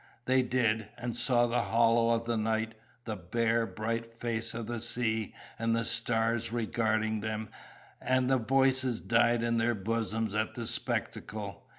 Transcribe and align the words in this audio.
They 0.25 0.41
did, 0.41 0.89
and 0.97 1.15
saw 1.15 1.45
the 1.45 1.61
hollow 1.61 2.09
of 2.09 2.25
the 2.25 2.35
night, 2.35 2.73
the 3.05 3.15
bare, 3.15 3.67
bright 3.67 4.15
face 4.17 4.55
of 4.55 4.65
the 4.65 4.79
sea, 4.79 5.35
and 5.59 5.75
the 5.75 5.85
stars 5.85 6.51
regarding 6.51 7.19
them; 7.21 7.49
and 8.01 8.27
the 8.27 8.39
voices 8.39 8.99
died 8.99 9.43
in 9.43 9.59
their 9.59 9.75
bosoms 9.75 10.33
at 10.33 10.55
the 10.55 10.65
spectacle. 10.65 11.67